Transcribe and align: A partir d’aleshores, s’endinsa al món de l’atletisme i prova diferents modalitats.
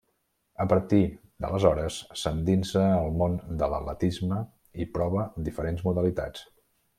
A 0.63 0.65
partir 0.69 1.01
d’aleshores, 1.43 1.97
s’endinsa 2.21 2.85
al 2.93 3.11
món 3.19 3.35
de 3.61 3.69
l’atletisme 3.75 4.41
i 4.85 4.89
prova 4.97 5.29
diferents 5.51 5.87
modalitats. 5.91 6.49